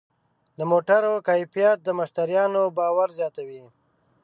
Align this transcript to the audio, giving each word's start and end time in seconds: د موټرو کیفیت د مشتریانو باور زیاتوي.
د 0.57 0.59
موټرو 0.71 1.13
کیفیت 1.27 1.77
د 1.83 1.89
مشتریانو 1.99 2.61
باور 2.77 3.09
زیاتوي. 3.19 3.63